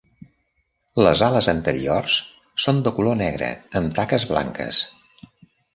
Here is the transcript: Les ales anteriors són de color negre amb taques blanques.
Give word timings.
Les 1.07 1.21
ales 1.27 1.49
anteriors 1.53 2.15
són 2.67 2.81
de 2.89 2.97
color 2.97 3.21
negre 3.23 3.53
amb 3.83 3.97
taques 4.01 4.31
blanques. 4.33 4.83